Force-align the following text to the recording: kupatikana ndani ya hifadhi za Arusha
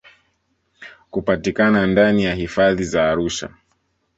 kupatikana 1.09 1.87
ndani 1.87 2.23
ya 2.23 2.35
hifadhi 2.35 2.83
za 2.83 3.09
Arusha 3.09 3.49